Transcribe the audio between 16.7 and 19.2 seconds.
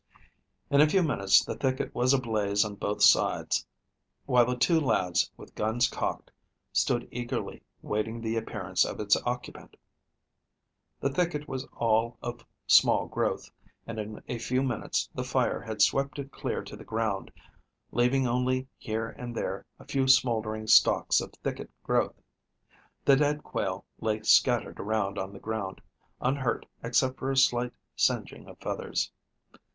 the ground, leaving only here